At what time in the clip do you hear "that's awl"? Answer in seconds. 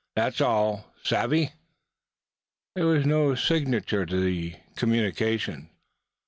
0.15-0.91